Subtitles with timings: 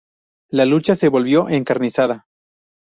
[0.49, 2.25] La lucha se volvió encarnizada.